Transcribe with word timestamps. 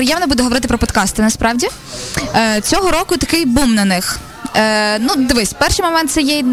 приємно 0.00 0.26
буде 0.26 0.42
говорити 0.42 0.68
про 0.68 0.78
подкасти. 0.78 1.22
Насправді 1.22 1.68
е, 2.36 2.60
цього 2.60 2.90
року 2.90 3.16
такий 3.16 3.44
бум 3.46 3.74
на 3.74 3.84
них. 3.84 4.18
Е, 4.56 4.98
Ну, 4.98 5.14
дивись, 5.16 5.52
перший 5.52 5.84
момент 5.84 6.10
це 6.10 6.20
є 6.22 6.44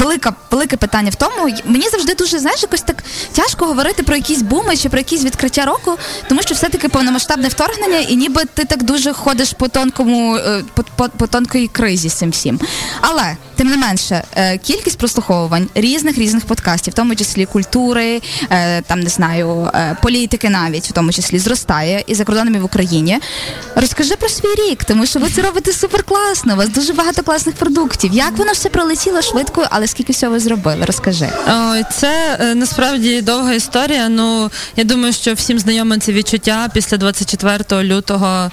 велика, 0.00 0.32
велике 0.50 0.76
питання 0.76 1.10
в 1.10 1.14
тому, 1.14 1.56
мені 1.64 1.88
завжди 1.88 2.14
дуже 2.14 2.38
знаєш, 2.38 2.62
якось 2.62 2.80
так 2.80 3.04
тяжко 3.32 3.66
говорити 3.66 4.02
про 4.02 4.16
якісь 4.16 4.42
буми 4.42 4.76
чи 4.76 4.88
про 4.88 4.98
якісь 4.98 5.24
відкриття 5.24 5.64
року, 5.64 5.96
тому 6.28 6.42
що 6.42 6.54
все-таки 6.54 6.88
повномасштабне 6.88 7.48
вторгнення, 7.48 7.98
і 7.98 8.16
ніби 8.16 8.42
ти 8.54 8.64
так 8.64 8.82
дуже 8.82 9.12
ходиш 9.12 9.52
по 9.52 9.68
тонкому, 9.68 10.36
е, 10.36 10.62
по, 10.74 10.82
по, 10.96 11.08
по 11.08 11.26
тонкої 11.26 11.68
кризі 11.68 12.08
з 12.08 12.12
цим 12.12 12.30
всім. 12.30 12.60
Але 13.00 13.36
тим 13.56 13.68
не 13.68 13.76
менше, 13.76 14.22
е, 14.34 14.58
кількість 14.58 14.98
прослуховувань 14.98 15.68
різних 15.74 16.18
різних 16.18 16.44
подкастів, 16.44 16.92
в 16.92 16.96
тому 16.96 17.14
числі 17.14 17.46
культури, 17.46 18.22
е, 18.50 18.82
там 18.82 19.00
не 19.00 19.10
знаю, 19.10 19.70
політики, 20.02 20.50
навіть 20.50 20.88
в 20.88 20.92
тому 20.92 21.12
числі 21.12 21.38
зростає 21.38 22.04
і 22.06 22.14
за 22.14 22.24
кордонами 22.24 22.58
в 22.58 22.64
Україні. 22.64 23.18
Розкажи 23.74 24.16
про 24.16 24.28
свій 24.28 24.54
рік, 24.68 24.84
тому 24.84 25.06
що 25.06 25.18
ви 25.18 25.28
це 25.30 25.42
робите 25.42 25.72
супер 25.72 26.02
класно. 26.02 26.54
У 26.54 26.56
вас 26.56 26.68
дуже 26.68 26.92
багато 26.92 27.22
класних 27.22 27.54
продуктів. 27.54 28.12
Як 28.12 28.36
воно 28.36 28.52
все 28.52 28.68
пролетіло 28.68 29.22
швидко? 29.22 29.66
але 29.70 29.86
скільки 29.90 30.12
всього 30.12 30.32
ви 30.32 30.40
зробили? 30.40 30.84
Розкажи. 30.84 31.28
Ой, 31.48 31.82
це 31.92 32.38
е, 32.40 32.54
насправді 32.54 33.22
довга 33.22 33.52
історія. 33.52 34.08
Ну 34.08 34.50
я 34.76 34.84
думаю, 34.84 35.12
що 35.12 35.34
всім 35.34 35.58
знайоме 35.58 35.98
це 35.98 36.12
відчуття 36.12 36.68
після 36.74 36.96
24 36.96 37.82
лютого 37.84 38.50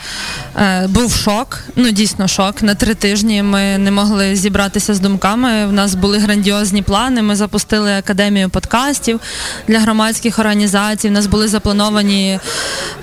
е, 0.57 0.87
був 0.87 1.15
шок. 1.15 1.59
Ну 1.75 1.91
дійсно 1.91 2.27
шок. 2.27 2.61
На 2.61 2.75
три 2.75 2.93
тижні 2.93 3.43
ми 3.43 3.77
не 3.77 3.91
могли 3.91 4.35
зібратися 4.35 4.93
з 4.93 4.99
думками. 4.99 5.67
У 5.67 5.71
нас 5.71 5.95
були 5.95 6.17
грандіозні 6.17 6.81
плани. 6.81 7.21
Ми 7.21 7.35
запустили 7.35 7.93
академію 7.93 8.49
подкастів 8.49 9.19
для 9.67 9.79
громадських 9.79 10.39
організацій. 10.39 11.07
У 11.07 11.11
нас 11.11 11.27
були 11.27 11.47
заплановані 11.47 12.39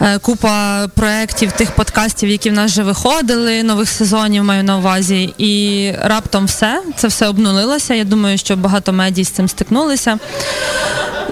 е, 0.01 0.19
купа 0.19 0.89
проєктів 0.89 1.53
тих 1.53 1.71
подкастів, 1.71 2.29
які 2.29 2.51
в 2.51 2.53
нас 2.53 2.73
вже 2.73 2.83
виходили, 2.83 3.63
нових 3.63 3.89
сезонів 3.89 4.45
маю 4.45 4.65
на 4.65 4.79
увазі. 4.79 5.35
І 5.39 5.93
раптом 6.03 6.45
все 6.45 6.83
це 6.97 7.09
все 7.09 7.29
обнулилося. 7.29 7.95
Я 7.95 8.05
думаю, 8.05 8.24
що 8.37 8.57
багато 8.57 8.93
медій 8.93 9.25
з 9.25 9.29
цим 9.29 9.49
стикнулися. 9.49 10.19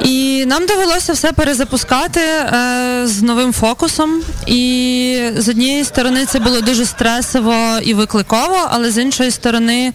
І 0.04 0.44
нам 0.46 0.66
довелося 0.66 1.12
все 1.12 1.32
перезапускати 1.32 2.20
е, 2.20 3.02
з 3.04 3.22
новим 3.22 3.52
фокусом. 3.52 4.22
І 4.46 5.30
з 5.36 5.48
однієї 5.48 5.84
сторони 5.84 6.26
це 6.26 6.38
було 6.38 6.60
дуже 6.60 6.86
стресово 6.86 7.78
і 7.82 7.94
викликово, 7.94 8.68
але 8.70 8.90
з 8.90 8.98
іншої 8.98 9.30
сторони 9.30 9.92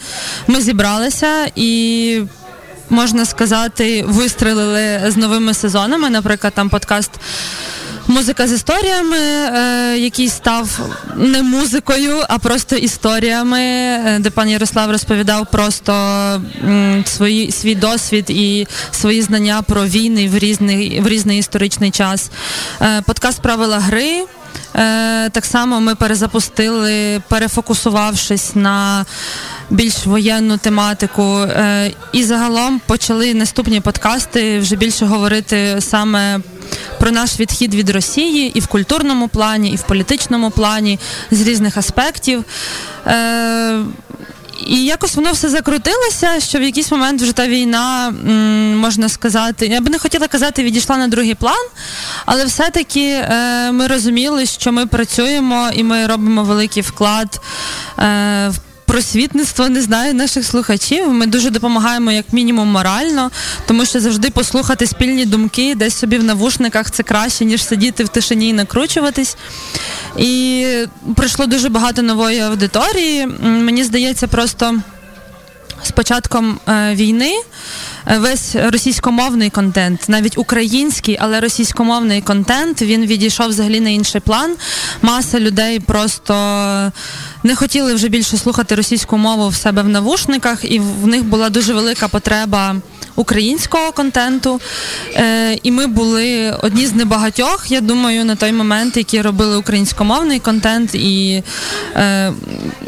ми 0.48 0.62
зібралися 0.62 1.52
і. 1.56 2.22
Можна 2.90 3.25
сказати, 3.25 4.03
вистрелили 4.08 5.02
з 5.08 5.18
новими 5.18 5.53
сезонами. 5.53 6.09
Наприклад, 6.09 6.53
там 6.53 6.70
подкаст 6.70 7.12
Музика 8.17 8.47
з 8.47 8.51
історіями, 8.51 9.17
е, 9.17 9.97
який 9.97 10.29
став 10.29 10.79
не 11.15 11.43
музикою, 11.43 12.15
а 12.29 12.37
просто 12.37 12.75
історіями, 12.75 13.59
е, 13.59 14.17
де 14.19 14.29
пан 14.29 14.49
Ярослав 14.49 14.91
розповідав 14.91 15.47
просто 15.51 15.93
свої, 17.05 17.51
свій 17.51 17.75
досвід 17.75 18.25
і 18.29 18.67
свої 18.91 19.21
знання 19.21 19.61
про 19.61 19.85
війни 19.85 20.29
в 20.29 20.38
різний 20.38 21.01
в 21.01 21.07
різний 21.07 21.39
історичний 21.39 21.91
час. 21.91 22.31
Е, 22.81 23.01
подкаст 23.01 23.41
Правила 23.41 23.79
гри. 23.79 24.25
Е, 24.76 25.30
так 25.30 25.45
само 25.45 25.80
ми 25.80 25.95
перезапустили, 25.95 27.22
перефокусувавшись 27.28 28.56
на 28.56 29.06
більш 29.70 30.06
воєнну 30.06 30.58
тематику. 30.58 31.40
Е, 31.40 31.92
і 32.14 32.23
загалом 32.23 32.81
почали 32.86 33.34
наступні 33.34 33.81
подкасти 33.81 34.59
вже 34.59 34.75
більше 34.75 35.06
говорити 35.06 35.78
саме 35.80 36.40
про 37.00 37.12
наш 37.12 37.40
відхід 37.40 37.75
від 37.75 37.90
Росії 37.90 38.52
і 38.56 38.59
в 38.59 38.68
культурному 38.68 39.28
плані, 39.28 39.72
і 39.72 39.75
в 39.75 39.84
політичному 39.84 40.52
плані 40.52 41.00
з 41.31 41.42
різних 41.42 41.78
аспектів. 41.78 42.44
І 44.66 44.86
якось 44.86 45.16
воно 45.16 45.31
все 45.31 45.50
закрутилося, 45.50 46.39
що 46.39 46.59
в 46.59 46.61
якийсь 46.61 46.91
момент 46.91 47.22
вже 47.22 47.34
та 47.34 47.47
війна, 47.47 48.12
можна 48.75 49.09
сказати, 49.09 49.68
я 49.68 49.81
би 49.81 49.90
не 49.90 50.00
хотіла 50.00 50.28
казати, 50.28 50.63
відійшла 50.63 50.97
на 50.97 51.07
другий 51.07 51.35
план, 51.35 51.68
але 52.25 52.45
все-таки 52.45 53.09
е, 53.09 53.72
ми 53.72 53.88
розуміли, 53.88 54.45
що 54.45 54.72
ми 54.72 54.85
працюємо 54.85 55.69
і 55.73 55.84
ми 55.84 56.07
робимо 56.07 56.44
великий 56.44 56.84
вклад 56.84 57.41
е, 58.00 58.50
в 58.50 58.66
просвітництво 58.88 59.70
не 59.70 59.81
знаю 59.81 60.14
наших 60.14 60.46
слухачів. 60.46 61.14
Ми 61.14 61.25
дуже 61.25 61.50
допомагаємо, 61.50 62.12
як 62.12 62.34
мінімум, 62.34 62.68
морально, 62.68 63.31
тому 63.68 63.86
що 63.86 64.00
завжди 64.00 64.30
послухати 64.30 64.88
спільні 64.88 65.25
думки 65.25 65.75
десь 65.75 65.98
собі 65.98 66.18
в 66.18 66.24
навушниках 66.24 66.92
це 66.92 67.03
краще, 67.03 67.46
ніж 67.46 67.66
сидіти 67.66 68.03
в 68.03 68.09
тишині 68.09 68.50
і 68.50 68.53
накручуватись. 68.53 69.38
І 70.18 70.66
прийшло 71.16 71.46
дуже 71.46 71.70
багато 71.70 72.02
нової 72.02 72.40
аудиторії. 72.40 73.28
Мені 73.42 73.84
здається, 73.84 74.28
просто 74.28 74.81
з 75.84 75.92
початком 75.92 76.59
е, 76.68 76.96
війни 76.96 77.34
е, 78.08 78.18
весь 78.18 78.56
російськомовний 78.56 79.50
контент, 79.50 80.09
навіть 80.09 80.38
український, 80.38 81.18
але 81.22 81.40
російськомовний 81.40 82.22
контент, 82.22 82.81
він 82.81 83.06
відійшов 83.06 83.48
взагалі 83.48 83.80
на 83.80 83.90
інший 83.90 84.22
план. 84.22 84.56
Маса 85.02 85.40
людей 85.40 85.80
просто 85.80 86.34
не 87.47 87.56
хотіли 87.56 87.94
вже 87.94 88.08
більше 88.08 88.38
слухати 88.38 88.75
російську 88.75 89.18
мову 89.18 89.50
в 89.50 89.56
себе 89.56 89.81
в 89.81 89.90
навушниках, 89.90 90.72
і 90.72 90.80
в 90.80 91.08
них 91.08 91.24
була 91.24 91.50
дуже 91.50 91.74
велика 91.74 92.08
потреба 92.08 92.75
українського 93.17 93.91
контенту. 93.91 94.61
Е, 95.16 95.57
І 95.63 95.72
ми 95.72 95.88
були 95.88 96.55
одні 96.61 96.88
з 96.88 96.95
небагатьох, 96.95 97.72
я 97.72 97.81
думаю, 97.81 98.25
на 98.25 98.35
той 98.35 98.51
момент, 98.51 98.97
які 98.97 99.22
робили 99.22 99.57
українськомовний 99.57 100.39
контент. 100.39 100.95
І 100.95 101.44
е, 101.95 102.33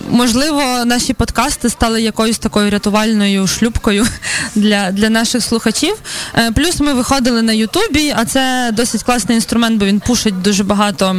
можливо, 0.09 0.62
наші 0.85 1.13
подкасти 1.13 1.69
стали 1.69 2.01
якоюсь 2.01 2.39
такою 2.39 2.69
рятувальною 2.69 3.47
шлюбкою 3.47 4.07
для 4.56 4.91
для 4.91 5.09
наших 5.09 5.44
слухачів. 5.44 5.95
Е, 6.35 6.51
Плюс 6.51 6.79
ми 6.79 6.94
виходили 6.94 7.41
на 7.41 7.53
Ютубі, 7.53 8.13
а 8.18 8.25
це 8.25 8.72
досить 8.73 9.03
класний 9.03 9.35
інструмент, 9.35 9.79
бо 9.79 9.85
він 9.85 10.00
пушить 10.00 10.41
дуже 10.41 10.63
багато 10.63 11.16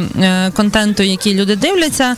контенту, 0.53 1.03
який 1.03 1.33
люди 1.33 1.55
дивляться. 1.55 2.15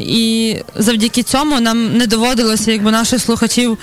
І 0.00 0.56
завдяки 0.76 1.22
цьому 1.22 1.60
нам 1.60 1.96
не 1.96 2.06
доводилося, 2.06 2.72
якби 2.72 2.90
наших 2.90 3.22
слухачів 3.22 3.78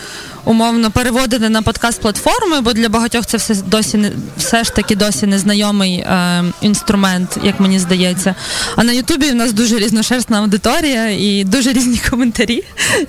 умовно 0.46 0.92
переводити 0.92 1.50
на 1.50 1.62
подкаст-платформи, 1.62 2.62
бо 2.62 2.74
для 2.74 2.90
багатьох 2.90 3.26
це 3.26 3.38
все 3.38 3.56
досі 3.56 3.98
не 3.98 4.12
все 4.38 4.64
ж 4.64 4.74
таки 4.74 4.96
досі 4.96 5.26
незнайомий 5.28 5.96
е, 5.96 6.44
інструмент, 6.62 7.38
як 7.44 7.60
мені 7.60 7.80
здається. 7.80 8.36
А 8.76 8.84
на 8.84 8.92
Ютубі 8.92 9.32
в 9.32 9.36
нас 9.36 9.54
дуже 9.54 9.78
різношерстна 9.80 10.40
аудиторія 10.40 11.10
і 11.10 11.44
дуже 11.44 11.74
різні 11.74 12.02
коментарі, 12.10 12.64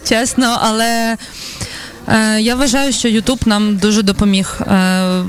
чесно. 0.09 0.59
Але 0.63 1.17
е, 2.09 2.41
я 2.41 2.55
вважаю, 2.55 2.93
що 2.93 3.09
Ютуб 3.09 3.41
нам 3.47 3.77
дуже 3.77 4.03
допоміг 4.03 4.61
е, 4.61 5.25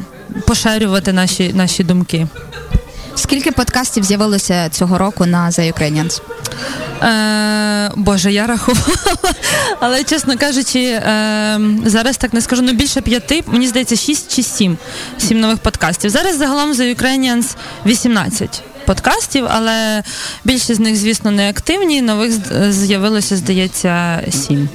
поширювати 0.47 1.13
наші, 1.13 1.53
наші 1.53 1.83
думки. 1.83 2.27
Скільки 3.15 3.51
подкастів 3.51 4.03
з'явилося 4.03 4.69
цього 4.69 4.97
року 4.97 5.25
на 5.25 5.49
The 5.49 5.73
Ukrainians? 5.73 6.21
Е, 7.01 7.91
Боже, 7.95 8.31
я 8.31 8.47
рахувала, 8.47 9.35
але 9.79 10.03
чесно 10.03 10.37
кажучи, 10.37 10.79
е, 10.79 11.59
зараз 11.85 12.17
так 12.17 12.33
не 12.33 12.41
скажу, 12.41 12.61
ну 12.61 12.73
більше 12.73 13.01
п'яти, 13.01 13.43
мені 13.47 13.67
здається, 13.67 13.95
шість 13.95 14.35
чи 14.35 14.43
сім 14.43 14.77
сім 15.17 15.39
нових 15.39 15.57
подкастів. 15.57 16.09
Зараз 16.09 16.37
загалом 16.37 16.73
за 16.73 16.83
Ukrainians 16.83 17.55
18 17.85 18.63
подкастів, 18.85 19.45
але 19.49 20.03
більшість 20.43 20.75
з 20.75 20.79
них, 20.79 20.95
звісно, 20.95 21.31
не 21.31 21.49
активні. 21.49 22.01
Нових 22.01 22.31
з'явилося, 22.71 23.37
здається, 23.37 24.21
сім. 24.31 24.69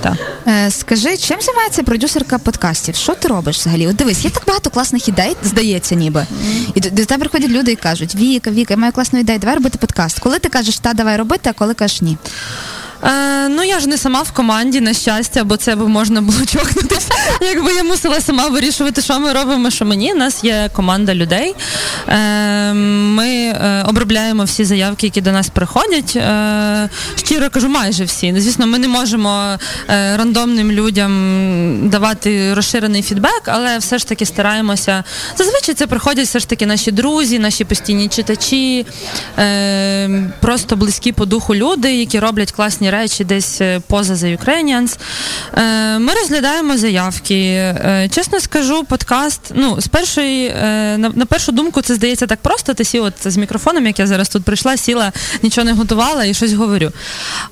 Так. 0.00 0.14
Е, 0.48 0.70
Скажи, 0.70 1.16
чим 1.16 1.40
займається 1.40 1.82
продюсерка 1.82 2.38
подкастів? 2.38 2.94
Що 2.94 3.14
ти 3.14 3.28
робиш 3.28 3.58
взагалі? 3.58 3.86
От 3.86 3.96
дивись, 3.96 4.24
є 4.24 4.30
так 4.30 4.42
багато 4.46 4.70
класних 4.70 5.08
ідей, 5.08 5.36
здається, 5.42 5.94
ніби. 5.94 6.26
І 6.74 6.80
до, 6.80 6.90
до 6.90 7.04
тебе 7.04 7.20
приходять 7.20 7.50
люди 7.50 7.72
і 7.72 7.76
кажуть: 7.76 8.14
Віка, 8.14 8.50
Віка, 8.50 8.74
я 8.74 8.78
маю 8.78 8.92
класну 8.92 9.18
ідею, 9.18 9.38
давай 9.38 9.54
робити 9.54 9.78
подкаст. 9.78 10.18
Коли 10.18 10.38
ти 10.38 10.48
кажеш, 10.48 10.78
та 10.78 10.92
давай 10.94 11.16
робити, 11.16 11.50
а 11.50 11.52
коли 11.52 11.74
кажеш 11.74 12.02
ні? 12.02 12.18
Е, 13.04 13.48
Ну 13.48 13.62
я 13.62 13.80
ж 13.80 13.88
не 13.88 13.98
сама 13.98 14.22
в 14.22 14.32
команді, 14.32 14.80
на 14.80 14.94
щастя, 14.94 15.44
бо 15.44 15.56
це 15.56 15.76
б 15.76 15.88
можна 15.88 16.20
було 16.20 16.38
чокнутися. 16.46 17.08
Якби 17.40 17.72
я 17.74 17.84
мусила 17.84 18.20
сама 18.20 18.48
вирішувати, 18.48 19.02
що 19.02 19.20
ми 19.20 19.32
робимо, 19.32 19.70
що 19.70 19.84
мені. 19.84 20.12
У 20.12 20.16
нас 20.16 20.44
є 20.44 20.70
команда 20.72 21.14
людей. 21.14 21.54
Е, 22.08 22.72
Ми 22.74 23.28
е, 23.28 23.84
обробляємо 23.88 24.44
всі 24.44 24.64
заявки, 24.64 25.06
які 25.06 25.20
до 25.20 25.32
нас 25.32 25.48
приходять. 25.48 26.16
Е, 26.16 26.88
Щиро 27.24 27.50
кажу, 27.50 27.68
майже 27.68 28.04
всі. 28.04 28.34
Звісно, 28.36 28.66
ми 28.66 28.78
не 28.78 28.88
можемо 28.88 29.58
е, 29.88 30.16
рандомним 30.16 30.72
людям 30.72 31.10
давати 31.88 32.54
розширений 32.54 33.02
фідбек, 33.02 33.42
але 33.46 33.78
все 33.78 33.98
ж 33.98 34.06
таки 34.08 34.26
стараємося. 34.26 35.04
Зазвичай 35.36 35.74
це 35.74 35.86
приходять 35.86 36.26
все 36.26 36.38
ж 36.38 36.48
таки 36.48 36.66
наші 36.66 36.92
друзі, 36.92 37.38
наші 37.38 37.64
постійні 37.64 38.08
читачі, 38.08 38.86
е, 39.38 40.30
просто 40.40 40.76
близькі 40.76 41.12
по 41.12 41.26
духу 41.26 41.54
люди, 41.54 41.96
які 41.96 42.20
роблять 42.20 42.52
класні 42.52 42.89
речі 42.90 43.24
десь 43.24 43.60
е, 43.60 43.80
поза 43.86 44.14
The 44.14 44.38
Ukrainians. 44.38 44.98
Е, 45.54 45.98
Ми 45.98 46.12
розглядаємо 46.14 46.76
заявки. 46.76 47.34
Е, 47.34 48.08
Чесно 48.14 48.40
скажу, 48.40 48.84
подкаст. 48.84 49.40
Ну, 49.54 49.80
з 49.80 49.86
першої 49.86 50.54
на, 50.98 51.26
першу 51.28 51.52
думку, 51.52 51.82
це 51.82 51.94
здається 51.94 52.26
так 52.26 52.38
просто. 52.40 52.74
Ти 52.74 52.84
сів 52.84 53.04
от 53.04 53.14
з 53.24 53.36
мікрофоном, 53.36 53.86
як 53.86 53.98
я 53.98 54.06
зараз 54.06 54.28
тут 54.28 54.44
прийшла, 54.44 54.76
сіла, 54.76 55.12
нічого 55.42 55.64
не 55.64 55.72
готувала 55.72 56.24
і 56.24 56.34
щось 56.34 56.52
говорю. 56.52 56.92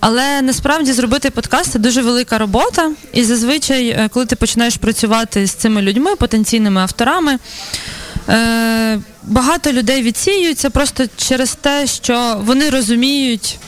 Але 0.00 0.42
насправді 0.42 0.92
зробити 0.92 1.30
подкаст 1.30 1.70
це 1.70 1.78
дуже 1.78 2.02
велика 2.02 2.38
робота, 2.38 2.90
і 3.12 3.24
зазвичай, 3.24 4.08
коли 4.12 4.26
ти 4.26 4.36
починаєш 4.36 4.76
працювати 4.76 5.46
з 5.46 5.52
цими 5.52 5.82
людьми, 5.82 6.16
потенційними 6.16 6.80
авторами. 6.80 7.38
Багато 9.22 9.72
людей 9.72 10.02
відсіюються 10.02 10.70
просто 10.70 11.04
через 11.16 11.54
те, 11.54 11.86
що 11.86 12.40
вони 12.44 12.70
розуміють, 12.70 13.58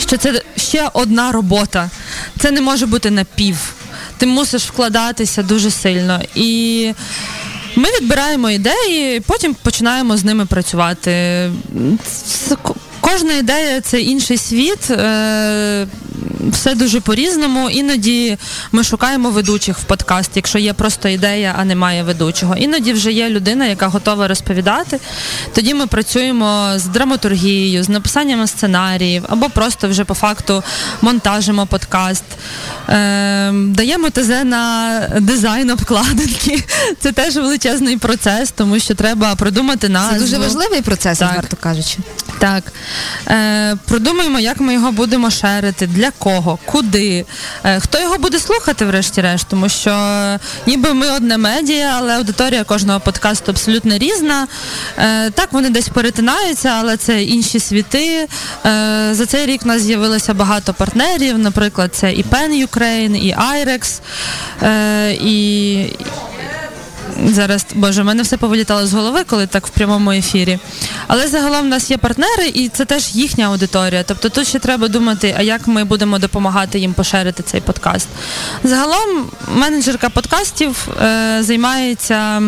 що 0.00 0.16
це 0.16 0.42
ще 0.56 0.88
одна 0.92 1.32
робота. 1.32 1.90
Це 2.38 2.50
не 2.50 2.60
може 2.60 2.86
бути 2.86 3.10
напів. 3.10 3.56
Ти 4.18 4.26
мусиш 4.26 4.64
вкладатися 4.64 5.42
дуже 5.42 5.70
сильно. 5.70 6.20
І 6.34 6.92
ми 7.76 7.88
відбираємо 8.00 8.50
ідеї, 8.50 9.20
потім 9.20 9.54
починаємо 9.54 10.16
з 10.16 10.24
ними 10.24 10.46
працювати. 10.46 11.50
Кожна 13.00 13.32
ідея 13.32 13.80
це 13.80 14.00
інший 14.00 14.38
світ. 14.38 14.90
Все 16.50 16.74
дуже 16.74 17.00
по-різному. 17.00 17.70
Іноді 17.70 18.38
ми 18.72 18.84
шукаємо 18.84 19.30
ведучих 19.30 19.78
в 19.78 19.84
подкаст, 19.84 20.30
якщо 20.34 20.58
є 20.58 20.72
просто 20.72 21.08
ідея, 21.08 21.54
а 21.58 21.64
немає 21.64 22.02
ведучого. 22.02 22.56
Іноді 22.56 22.92
вже 22.92 23.12
є 23.12 23.28
людина, 23.28 23.66
яка 23.66 23.86
готова 23.88 24.28
розповідати. 24.28 25.00
Тоді 25.54 25.74
ми 25.74 25.86
працюємо 25.86 26.72
з 26.76 26.84
драматургією, 26.84 27.82
з 27.82 27.88
написанням 27.88 28.46
сценаріїв, 28.46 29.24
або 29.28 29.48
просто 29.48 29.88
вже 29.88 30.04
по 30.04 30.14
факту 30.14 30.62
монтажимо 31.02 31.66
подкаст. 31.66 32.24
Е, 32.88 33.52
даємо 33.52 34.10
ТЗ 34.10 34.28
на 34.28 35.00
дизайн 35.20 35.70
обкладинки. 35.70 36.64
Це 37.00 37.12
теж 37.12 37.36
величезний 37.36 37.96
процес, 37.96 38.50
тому 38.50 38.78
що 38.78 38.94
треба 38.94 39.34
продумати 39.34 39.88
назву. 39.88 40.14
Це 40.14 40.20
дуже 40.20 40.38
важливий 40.38 40.82
процес, 40.82 41.20
варто 41.20 41.56
кажучи. 41.60 41.98
Так. 42.38 42.72
Е, 43.28 43.76
Продумаємо, 43.88 44.40
як 44.40 44.60
ми 44.60 44.74
його 44.74 44.92
будемо 44.92 45.30
шерити, 45.30 45.86
для 45.86 46.10
кого, 46.10 46.31
куди, 46.64 47.24
е, 47.64 47.80
хто 47.80 48.00
його 48.00 48.18
буде 48.18 48.38
слухати, 48.38 48.84
врешті-решт, 48.84 49.46
тому 49.48 49.68
що 49.68 49.90
е, 49.90 50.38
ніби 50.66 50.94
ми 50.94 51.10
одне 51.10 51.38
медіа, 51.38 51.94
але 51.96 52.16
аудиторія 52.16 52.64
кожного 52.64 53.00
подкасту 53.00 53.50
абсолютно 53.50 53.98
різна. 53.98 54.46
Е, 54.98 55.30
Так, 55.30 55.52
вони 55.52 55.70
десь 55.70 55.88
перетинаються, 55.88 56.68
але 56.68 56.96
це 56.96 57.22
інші 57.22 57.60
світи. 57.60 58.28
За 59.10 59.26
цей 59.26 59.46
рік 59.46 59.60
у 59.64 59.68
нас 59.68 59.82
з'явилося 59.82 60.34
багато 60.34 60.74
партнерів, 60.74 61.38
наприклад, 61.38 61.94
це 61.94 62.12
і 62.12 62.24
Pen 62.24 62.66
Ukraine, 62.68 63.16
і 63.16 63.34
е, 64.62 65.12
і. 65.12 65.86
Зараз, 67.26 67.66
боже, 67.74 68.02
в 68.02 68.04
мене 68.04 68.22
все 68.22 68.36
повилітало 68.36 68.86
з 68.86 68.92
голови, 68.92 69.24
коли 69.24 69.46
так 69.46 69.66
в 69.66 69.70
прямому 69.70 70.12
ефірі. 70.12 70.58
Але 71.06 71.28
загалом 71.28 71.60
в 71.60 71.68
нас 71.68 71.90
є 71.90 71.98
партнери, 71.98 72.48
і 72.54 72.68
це 72.68 72.84
теж 72.84 73.14
їхня 73.14 73.46
аудиторія. 73.46 74.02
Тобто 74.02 74.28
тут 74.28 74.48
ще 74.48 74.58
треба 74.58 74.88
думати, 74.88 75.34
а 75.38 75.42
як 75.42 75.66
ми 75.66 75.84
будемо 75.84 76.18
допомагати 76.18 76.78
їм 76.78 76.94
поширити 76.94 77.42
цей 77.42 77.60
подкаст. 77.60 78.08
Загалом 78.64 79.30
менеджерка 79.54 80.08
подкастів 80.08 80.88
е, 81.02 81.38
займається 81.40 82.42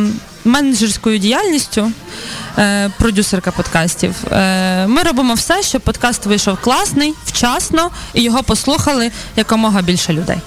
менеджерською 0.44 1.18
діяльністю, 1.18 1.92
е, 2.58 2.90
продюсерка 2.98 3.50
подкастів. 3.50 4.14
Е, 4.32 4.86
ми 4.86 5.02
робимо 5.02 5.34
все, 5.34 5.62
щоб 5.62 5.82
подкаст 5.82 6.26
вийшов 6.26 6.60
класний, 6.60 7.14
вчасно 7.24 7.90
і 8.14 8.22
його 8.22 8.42
послухали 8.42 9.10
якомога 9.36 9.82
більше 9.82 10.12
людей. 10.12 10.38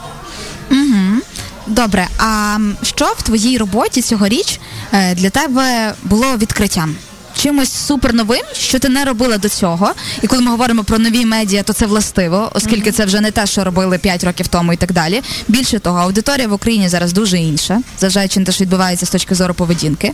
Угу. 0.72 1.22
Добре, 1.68 2.08
а 2.18 2.58
що 2.84 3.06
в 3.18 3.22
твоїй 3.22 3.58
роботі 3.58 4.02
цьогоріч 4.02 4.60
е, 4.94 5.16
для 5.16 5.30
тебе 5.30 5.94
було 6.04 6.38
відкриттям? 6.38 6.96
Чимось 7.38 7.74
супер 7.74 8.14
новим, 8.14 8.42
що 8.54 8.80
ти 8.80 8.90
не 8.90 9.06
робила 9.06 9.38
до 9.38 9.50
цього. 9.50 9.94
І 10.22 10.28
коли 10.28 10.42
ми 10.42 10.52
говоримо 10.52 10.84
про 10.84 11.00
нові 11.00 11.26
медіа, 11.26 11.64
то 11.64 11.74
це 11.74 11.86
властиво, 11.86 12.52
оскільки 12.54 12.92
це 12.92 13.06
вже 13.06 13.22
не 13.22 13.32
те, 13.32 13.46
що 13.46 13.64
робили 13.64 13.98
5 13.98 14.24
років 14.24 14.48
тому 14.48 14.74
і 14.74 14.78
так 14.78 14.92
далі. 14.92 15.22
Більше 15.48 15.80
того, 15.80 16.00
аудиторія 16.00 16.48
в 16.48 16.54
Україні 16.54 16.90
зараз 16.90 17.14
дуже 17.14 17.38
інша, 17.38 17.82
зважаючи 18.00 18.40
на 18.40 18.46
те, 18.46 18.52
що 18.52 18.64
відбувається 18.64 19.06
з 19.06 19.10
точки 19.10 19.36
зору 19.36 19.54
поведінки. 19.54 20.14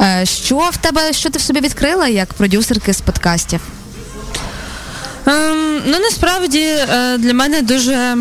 Е, 0.00 0.26
що 0.26 0.58
в 0.72 0.76
тебе, 0.76 1.12
що 1.12 1.30
ти 1.30 1.38
в 1.38 1.42
собі 1.42 1.60
відкрила 1.60 2.08
як 2.08 2.32
продюсерки 2.34 2.92
з 2.92 3.00
подкастів? 3.00 3.60
Ем, 5.26 5.82
ну 5.86 5.98
насправді 5.98 6.60
е, 6.60 7.18
для 7.18 7.34
мене 7.34 7.62
дуже 7.62 8.16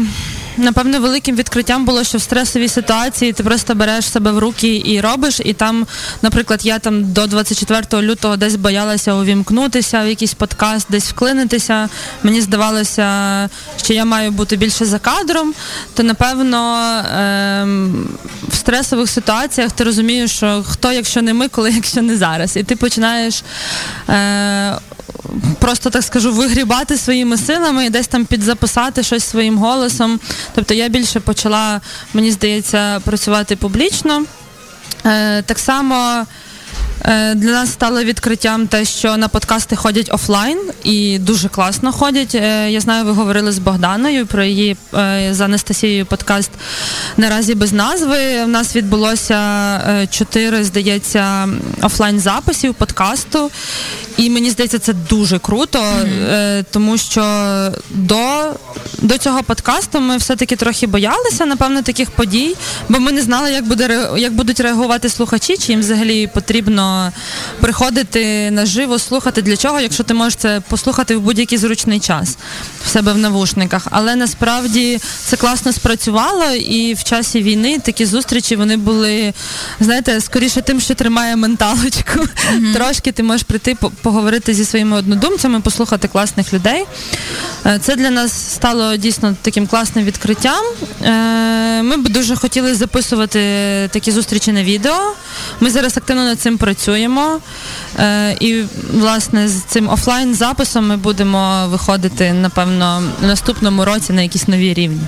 напевно, 0.57 0.99
великим 0.99 1.35
відкриттям 1.35 1.85
було, 1.85 2.03
що 2.03 2.17
в 2.17 2.21
стресовій 2.21 2.67
ситуації 2.67 3.33
ти 3.33 3.43
просто 3.43 3.75
береш 3.75 4.11
себе 4.11 4.31
в 4.31 4.39
руки 4.39 4.83
і 4.85 5.01
робиш. 5.01 5.41
І 5.45 5.53
там, 5.53 5.87
наприклад, 6.21 6.59
я 6.63 6.79
там 6.79 7.13
до 7.13 7.27
24 7.27 8.03
лютого 8.03 8.37
десь 8.37 8.55
боялася 8.55 9.13
увімкнутися 9.13 10.03
в 10.03 10.07
якийсь 10.07 10.33
подкаст, 10.33 10.87
десь 10.89 11.09
вклинитися. 11.09 11.89
Мені 12.23 12.41
здавалося, 12.41 13.49
що 13.83 13.93
я 13.93 14.05
маю 14.05 14.31
бути 14.31 14.55
більше 14.55 14.85
за 14.85 14.99
кадром, 14.99 15.53
то 15.93 16.03
напевно 16.03 16.85
ем, 17.15 18.09
в 18.49 18.55
стресових 18.55 19.09
ситуаціях 19.09 19.71
ти 19.71 19.83
розумієш, 19.83 20.31
що 20.31 20.63
хто, 20.67 20.91
якщо 20.91 21.21
не 21.21 21.33
ми, 21.33 21.47
коли 21.47 21.71
якщо 21.71 22.01
не 22.01 22.17
зараз. 22.17 22.57
І 22.57 22.63
ти 22.63 22.75
починаєш. 22.75 23.43
Е, 24.09 24.77
Просто 25.59 25.89
так 25.89 26.03
скажу, 26.03 26.33
вигрібати 26.33 26.97
своїми 26.97 27.37
силами 27.37 27.85
і 27.85 27.89
десь 27.89 28.07
там 28.07 28.25
підзаписати 28.25 29.03
щось 29.03 29.23
своїм 29.23 29.57
голосом. 29.57 30.19
Тобто 30.55 30.73
я 30.73 30.89
більше 30.89 31.19
почала, 31.19 31.81
мені 32.13 32.31
здається, 32.31 32.99
працювати 32.99 33.55
публічно. 33.55 34.25
Е, 35.05 35.41
Так 35.41 35.59
само. 35.59 36.25
Е, 37.05 37.35
для 37.35 37.51
нас 37.51 37.71
стало 37.71 38.03
відкриттям 38.03 38.67
те, 38.67 38.85
що 38.85 39.17
на 39.17 39.27
подкасти 39.27 39.75
ходять 39.75 40.09
офлайн 40.13 40.59
і 40.83 41.19
дуже 41.19 41.49
класно 41.49 41.91
ходять. 41.91 42.35
Е, 42.35 42.71
я 42.71 42.79
знаю, 42.79 43.05
ви 43.05 43.11
говорили 43.11 43.51
з 43.51 43.59
Богданою 43.59 44.25
про 44.25 44.43
її 44.43 44.77
е, 44.93 45.29
з 45.31 45.41
Анастасією 45.41 46.05
подкаст 46.05 46.51
наразі 47.17 47.55
без 47.55 47.73
назви. 47.73 48.43
У 48.43 48.47
нас 48.47 48.75
відбулося 48.75 50.07
чотири, 50.09 50.63
здається, 50.63 51.49
офлайн 51.81 52.19
записів 52.19 52.73
подкасту. 52.73 53.51
І 54.17 54.29
мені 54.29 54.49
здається, 54.49 54.79
це 54.79 54.93
дуже 54.93 55.39
круто, 55.39 55.79
mm-hmm. 55.79 56.65
тому 56.71 56.97
що 56.97 57.23
до 57.89 58.53
до 59.01 59.17
цього 59.17 59.43
подкасту 59.43 59.99
ми 59.99 60.17
все-таки 60.17 60.55
трохи 60.55 60.87
боялися, 60.87 61.45
напевно, 61.45 61.81
таких 61.81 62.11
подій, 62.11 62.55
бо 62.89 62.99
ми 62.99 63.11
не 63.11 63.21
знали, 63.21 63.51
як 63.51 63.67
буде 63.67 64.09
як 64.17 64.33
будуть 64.33 64.59
реагувати 64.59 65.09
слухачі, 65.09 65.57
чи 65.57 65.71
їм 65.71 65.79
взагалі 65.79 66.27
потрібно 66.27 66.90
приходити 67.59 68.51
наживо, 68.51 68.99
слухати 68.99 69.41
для 69.41 69.57
чого, 69.57 69.79
якщо 69.79 70.03
ти 70.03 70.13
можеш 70.13 70.35
це 70.35 70.61
послухати 70.69 71.15
в 71.15 71.21
будь-який 71.21 71.57
зручний 71.57 71.99
час 71.99 72.37
в 72.85 72.89
себе 72.89 73.13
в 73.13 73.17
навушниках. 73.17 73.87
Але 73.91 74.15
насправді 74.15 74.99
це 75.25 75.37
класно 75.37 75.73
спрацювало, 75.73 76.51
і 76.51 76.93
в 76.93 77.03
часі 77.03 77.41
війни 77.41 77.79
такі 77.79 78.05
зустрічі 78.05 78.55
вони 78.55 78.77
були, 78.77 79.33
знаєте, 79.79 80.21
скоріше 80.21 80.61
тим, 80.61 80.81
що 80.81 80.95
тримає 80.95 81.35
менталочку. 81.35 82.19
Mm-hmm. 82.19 82.73
Трошки 82.73 83.11
ти 83.11 83.23
можеш 83.23 83.43
прийти 83.43 83.77
поговорити 84.01 84.53
зі 84.53 84.65
своїми 84.65 84.97
однодумцями, 84.97 85.59
послухати 85.59 86.07
класних 86.07 86.53
людей. 86.53 86.85
Е, 87.65 87.79
це 87.81 87.95
для 87.95 88.09
нас 88.09 88.53
стало 88.53 88.95
дійсно 88.95 89.35
таким 89.41 89.67
класним 89.67 90.05
відкриттям. 90.05 90.65
Е, 91.03 91.81
ми 91.83 91.97
б 91.97 92.09
дуже 92.09 92.35
хотіли 92.35 92.75
записувати 92.75 93.39
такі 93.93 94.11
зустрічі 94.11 94.51
на 94.51 94.63
відео. 94.63 95.13
Ми 95.59 95.69
зараз 95.69 95.97
активно 95.97 96.25
над 96.25 96.39
цим 96.39 96.57
працюємо. 96.57 96.80
Е, 97.99 98.37
і, 98.39 98.63
власне, 98.93 99.47
з 99.47 99.63
цим 99.63 99.89
офлайн-записом 99.89 100.87
ми 100.87 100.97
будемо 100.97 101.67
виходити, 101.67 102.33
напевно, 102.33 103.03
в 103.21 103.25
наступному 103.25 103.85
році 103.85 104.13
на 104.13 104.21
якісь 104.21 104.47
нові 104.47 104.73
рівні. 104.73 105.01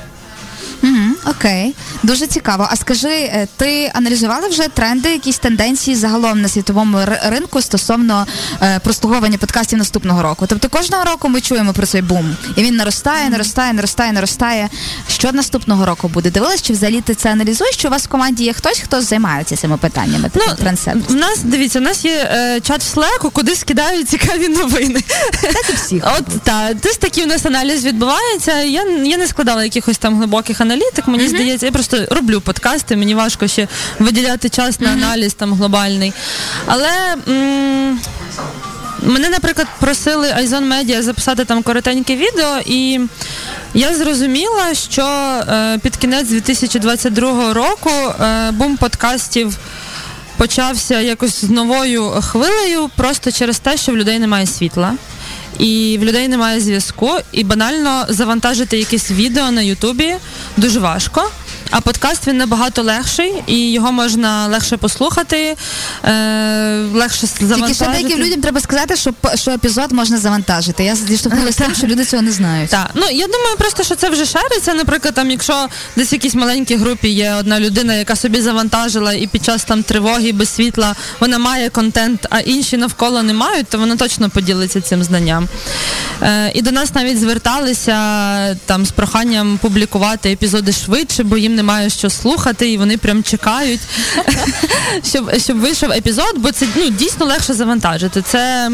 Угу, 0.83 1.15
Окей, 1.25 1.75
дуже 2.03 2.27
цікаво. 2.27 2.67
А 2.71 2.75
скажи, 2.75 3.09
е, 3.09 3.47
ти 3.57 3.91
аналізувала 3.93 4.47
вже 4.47 4.67
тренди, 4.67 5.09
якісь 5.09 5.37
тенденції 5.37 5.95
загалом 5.95 6.41
на 6.41 6.47
світовому 6.47 6.97
ринку 7.25 7.61
стосовно 7.61 8.27
е, 8.61 8.79
прослуговування 8.79 9.37
подкастів 9.37 9.79
наступного 9.79 10.23
року? 10.23 10.45
Тобто 10.49 10.69
кожного 10.69 11.03
року 11.03 11.29
ми 11.29 11.41
чуємо 11.41 11.73
про 11.73 11.85
цей 11.85 12.01
бум, 12.01 12.35
і 12.55 12.63
він 12.63 12.75
наростає, 12.75 13.29
наростає, 13.29 13.73
наростає, 13.73 14.11
наростає. 14.11 14.69
Що 15.07 15.31
наступного 15.31 15.85
року 15.85 16.07
буде? 16.07 16.31
Дивилась, 16.31 16.61
чи 16.61 16.73
взагалі 16.73 17.01
ти 17.01 17.15
це 17.15 17.31
аналізуєш? 17.31 17.75
Чи 17.75 17.87
у 17.87 17.91
вас 17.91 18.03
в 18.03 18.07
команді 18.07 18.43
є 18.43 18.53
хтось, 18.53 18.79
хто 18.79 19.01
займається 19.01 19.55
цими 19.55 19.77
питаннями? 19.77 20.31
Ну, 20.35 20.41
У 21.09 21.13
нас 21.13 21.39
дивіться, 21.43 21.79
у 21.79 21.81
нас 21.81 22.05
є 22.05 22.29
е, 22.31 22.59
чат 22.61 22.83
в 22.83 22.97
Slack, 22.97 23.31
куди 23.31 23.55
скидають 23.55 24.09
цікаві 24.09 24.47
новини. 24.47 24.99
Так 25.41 25.69
і 25.69 25.73
всіх. 25.73 26.03
От 26.17 26.41
так, 26.43 26.75
десь 26.77 26.97
такий 26.97 27.23
у 27.23 27.27
нас 27.27 27.45
аналіз 27.45 27.85
відбувається. 27.85 28.61
Я 28.61 28.83
я 29.03 29.17
не 29.17 29.27
складала 29.27 29.63
якихось 29.63 29.97
там 29.97 30.17
глибоких 30.17 30.61
аналізів 30.61 30.72
аналітик, 30.73 31.07
мені 31.07 31.23
здається, 31.27 31.65
я 31.65 31.71
просто 31.71 32.05
роблю 32.11 32.41
подкасти, 32.41 32.95
мені 32.95 33.15
важко 33.15 33.47
ще 33.47 33.67
виділяти 33.99 34.49
час 34.49 34.79
на 34.79 34.89
аналіз 34.89 35.33
там 35.33 35.53
глобальний. 35.53 36.13
Але 36.65 36.89
м- 37.27 37.99
Мене, 39.05 39.29
наприклад, 39.29 39.67
просили 39.79 40.31
Айзон 40.35 40.67
Медіа 40.67 41.01
записати 41.03 41.45
там 41.45 41.63
коротеньке 41.63 42.15
відео, 42.15 42.59
і 42.65 42.99
я 43.73 43.95
зрозуміла, 43.95 44.73
що 44.73 45.03
е, 45.05 45.77
під 45.83 45.95
кінець 45.97 46.27
2022 46.27 47.53
року 47.53 47.89
е, 47.89 48.51
бум 48.51 48.77
подкастів 48.77 49.57
почався 50.37 50.99
якось 50.99 51.45
з 51.45 51.49
новою 51.49 52.09
хвилею, 52.09 52.89
просто 52.95 53.31
через 53.31 53.59
те, 53.59 53.77
що 53.77 53.91
в 53.91 53.97
людей 53.97 54.19
немає 54.19 54.47
світла. 54.47 54.93
І 55.59 55.97
в 56.01 56.03
людей 56.03 56.27
немає 56.27 56.61
зв'язку, 56.61 57.11
і 57.31 57.43
банально 57.43 58.05
завантажити 58.09 58.77
якесь 58.77 59.11
відео 59.11 59.51
на 59.51 59.61
Ютубі 59.61 60.15
дуже 60.57 60.79
важко. 60.79 61.29
А 61.75 61.81
подкаст 61.81 62.27
він 62.27 62.37
набагато 62.37 62.83
легший, 62.83 63.33
і 63.47 63.71
його 63.71 63.91
можна 63.91 64.47
легше 64.47 64.77
послухати, 64.77 65.55
е, 66.05 66.11
легше 66.93 67.27
завантажити. 67.27 67.55
Тільки 67.55 67.73
ще 67.73 67.87
деяким 67.87 68.25
людям 68.25 68.41
треба 68.41 68.59
сказати, 68.59 68.95
що 68.95 69.13
що 69.35 69.51
епізод 69.51 69.91
можна 69.91 70.17
завантажити. 70.17 70.83
Я 70.83 70.95
зіштовхнулася 70.95 71.63
тим, 71.63 71.75
що 71.75 71.87
люди 71.87 72.05
цього 72.05 72.23
не 72.23 72.31
знають. 72.31 72.69
Так, 72.69 72.89
ну 72.93 73.05
я 73.11 73.27
думаю, 73.27 73.55
просто 73.57 73.83
що 73.83 73.95
це 73.95 74.09
вже 74.09 74.25
шариться. 74.25 74.73
Наприклад, 74.73 75.13
там, 75.13 75.31
якщо 75.31 75.67
десь 75.95 76.11
в 76.11 76.13
якійсь 76.13 76.35
маленькій 76.35 76.75
групі 76.75 77.09
є 77.09 77.33
одна 77.33 77.59
людина, 77.59 77.93
яка 77.93 78.15
собі 78.15 78.41
завантажила, 78.41 79.13
і 79.13 79.27
під 79.27 79.45
час 79.45 79.63
там 79.63 79.83
тривоги 79.83 80.31
без 80.31 80.49
світла 80.49 80.95
вона 81.19 81.39
має 81.39 81.69
контент, 81.69 82.27
а 82.29 82.39
інші 82.39 82.77
навколо 82.77 83.23
не 83.23 83.33
мають, 83.33 83.67
то 83.67 83.77
вона 83.77 83.95
точно 83.95 84.29
поділиться 84.29 84.81
цим 84.81 85.03
знанням. 85.03 85.47
Е, 86.21 86.51
І 86.53 86.61
до 86.61 86.71
нас 86.71 86.95
навіть 86.95 87.19
зверталися 87.19 87.95
там 88.65 88.85
з 88.85 88.91
проханням 88.91 89.59
публікувати 89.61 90.31
епізоди 90.31 90.71
швидше, 90.71 91.23
бо 91.23 91.37
їм 91.37 91.55
немає 91.63 91.89
що 91.89 92.09
слухати, 92.09 92.71
і 92.71 92.77
вони 92.77 92.97
прям 92.97 93.23
чекають, 93.23 93.81
щоб 95.03 95.37
щоб 95.37 95.57
вийшов 95.59 95.91
епізод, 95.91 96.33
бо 96.37 96.51
це 96.51 96.65
ну, 96.75 96.89
дійсно 96.89 97.25
легше 97.25 97.53
завантажити. 97.53 98.21
Це 98.21 98.71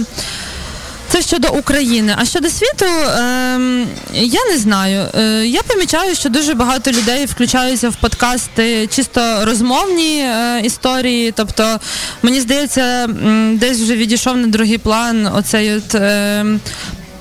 це 1.09 1.21
щодо 1.21 1.47
України. 1.47 2.15
А 2.17 2.25
щодо 2.25 2.49
світу, 2.49 2.85
е, 2.85 3.85
я 4.13 4.45
не 4.51 4.57
знаю. 4.57 5.05
Е, 5.19 5.45
я 5.45 5.61
помічаю, 5.61 6.15
що 6.15 6.29
дуже 6.29 6.53
багато 6.53 6.91
людей 6.91 7.25
включаються 7.25 7.89
в 7.89 7.95
подкасти 7.95 8.87
чисто 8.87 9.45
розмовні 9.45 10.19
е, 10.19 10.61
історії. 10.63 11.33
Тобто, 11.35 11.79
мені 12.23 12.41
здається, 12.41 13.07
десь 13.53 13.79
вже 13.79 13.95
відійшов 13.95 14.37
на 14.37 14.47
другий 14.47 14.77
план 14.77 15.27
оцей 15.27 15.75
от. 15.75 15.95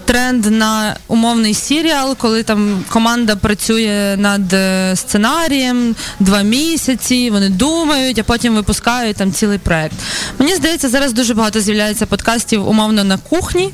Тренд 0.08 0.46
на 0.46 0.96
умовний 1.08 1.54
серіал, 1.54 2.16
коли 2.16 2.42
там 2.42 2.84
команда 2.88 3.36
працює 3.36 4.16
над 4.18 4.52
е, 4.52 4.92
сценарієм 4.96 5.96
два 6.20 6.42
місяці, 6.42 7.30
вони 7.30 7.48
думають, 7.48 8.18
а 8.18 8.22
потім 8.22 8.54
випускають 8.54 9.16
там 9.16 9.32
цілий 9.32 9.58
проект. 9.58 9.94
Мені 10.38 10.54
здається, 10.54 10.88
зараз 10.88 11.12
дуже 11.12 11.34
багато 11.34 11.60
з'являється 11.60 12.06
подкастів 12.06 12.68
умовно 12.68 13.04
на 13.04 13.18
кухні, 13.18 13.72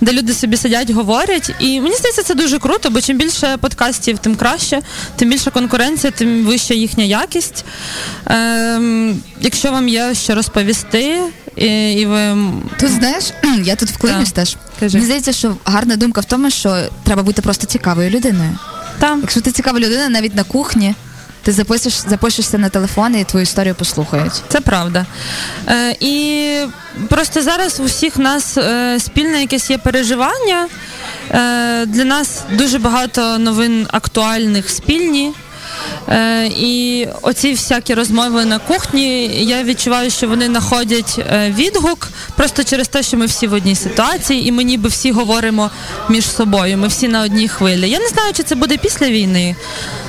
де 0.00 0.12
люди 0.12 0.32
собі 0.34 0.56
сидять, 0.56 0.90
говорять. 0.90 1.50
І 1.60 1.80
мені 1.80 1.94
здається, 1.94 2.22
це 2.22 2.34
дуже 2.34 2.58
круто, 2.58 2.90
бо 2.90 3.00
чим 3.00 3.18
більше 3.18 3.56
подкастів, 3.60 4.18
тим 4.18 4.36
краще, 4.36 4.82
тим 5.16 5.30
більше 5.30 5.50
конкуренція, 5.50 6.10
тим 6.10 6.44
вища 6.46 6.74
їхня 6.74 7.04
якість. 7.04 7.64
Ем, 8.26 9.20
Якщо 9.40 9.72
вам 9.72 9.88
є 9.88 10.14
що 10.14 10.34
розповісти, 10.34 11.20
і, 11.56 11.92
і 11.92 12.06
ви... 12.06 12.36
Тут 12.80 12.90
знаєш, 12.90 13.24
я 13.62 13.76
тут 13.76 13.90
вклинюсь 13.90 14.32
теж. 14.32 14.56
Кажи. 14.80 14.96
Мені 14.96 15.06
здається, 15.06 15.32
що 15.32 15.56
гарна 15.64 15.96
думка 15.96 16.20
в 16.20 16.24
тому, 16.24 16.50
що 16.50 16.78
треба 17.04 17.22
бути 17.22 17.42
просто 17.42 17.66
цікавою 17.66 18.10
людиною. 18.10 18.58
Так. 18.98 19.18
Якщо 19.20 19.40
ти 19.40 19.52
цікава 19.52 19.78
людина, 19.78 20.08
навіть 20.08 20.34
на 20.34 20.44
кухні. 20.44 20.94
Ти 21.42 21.52
запишеш, 21.52 21.92
запишешся 21.92 22.58
на 22.58 22.68
телефон 22.68 23.16
і 23.16 23.24
твою 23.24 23.42
історію 23.42 23.74
послухають. 23.74 24.42
Це 24.48 24.60
правда. 24.60 25.06
Е, 25.68 25.96
І 26.00 26.58
просто 27.08 27.42
зараз 27.42 27.80
у 27.80 27.84
всіх 27.84 28.16
нас 28.16 28.58
е, 28.58 29.00
спільне 29.00 29.40
якесь 29.40 29.70
є 29.70 29.78
переживання. 29.78 30.68
Е, 31.30 31.86
Для 31.86 32.04
нас 32.04 32.42
дуже 32.52 32.78
багато 32.78 33.38
новин 33.38 33.86
актуальних 33.90 34.70
спільні. 34.70 35.32
Е, 36.08 36.46
І 36.46 37.08
оці 37.22 37.52
всякі 37.52 37.94
розмови 37.94 38.44
на 38.44 38.58
кухні, 38.58 39.26
я 39.44 39.62
відчуваю, 39.62 40.10
що 40.10 40.28
вони 40.28 40.46
знаходять 40.46 41.18
е, 41.18 41.54
відгук 41.56 42.08
просто 42.36 42.64
через 42.64 42.88
те, 42.88 43.02
що 43.02 43.16
ми 43.16 43.26
всі 43.26 43.46
в 43.46 43.52
одній 43.52 43.74
ситуації, 43.74 44.48
і 44.48 44.52
ми 44.52 44.64
ніби 44.64 44.88
всі 44.88 45.12
говоримо 45.12 45.70
між 46.08 46.30
собою. 46.30 46.78
Ми 46.78 46.88
всі 46.88 47.08
на 47.08 47.22
одній 47.22 47.48
хвилі. 47.48 47.90
Я 47.90 47.98
не 47.98 48.08
знаю, 48.08 48.32
чи 48.32 48.42
це 48.42 48.54
буде 48.54 48.76
після 48.76 49.06
війни. 49.06 49.56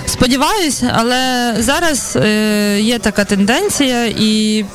Сподіваюсь, 0.05 0.83
але 0.95 1.53
зараз 1.59 2.15
е, 2.15 2.79
є 2.81 2.99
така 2.99 3.23
тенденція 3.25 4.05
і. 4.05 4.65